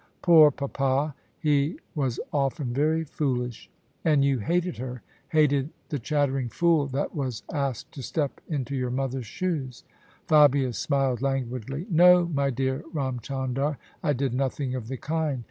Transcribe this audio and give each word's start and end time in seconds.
""Poor 0.23 0.49
Papa! 0.49 1.13
He 1.37 1.77
was 1.93 2.19
often 2.33 2.73
very 2.73 3.03
foolish."" 3.03 3.69
And 4.03 4.25
you 4.25 4.39
hated 4.39 4.77
her— 4.77 5.03
^hated 5.33 5.69
the 5.89 5.99
chattering 5.99 6.49
fool 6.49 6.87
that 6.87 7.13
was 7.13 7.43
asked 7.53 7.91
to 7.91 8.01
step 8.01 8.41
into 8.49 8.75
your 8.75 8.89
mother's 8.89 9.27
shoes?" 9.27 9.83
Fabia 10.27 10.73
smiled 10.73 11.21
languidly." 11.21 11.85
No, 12.07 12.25
my 12.25 12.49
dear 12.49 12.83
Ram 12.91 13.19
Chandar, 13.19 13.77
I 14.01 14.13
did 14.13 14.33
nothing 14.33 14.73
of 14.73 14.87
the 14.87 14.97
kind. 14.97 15.39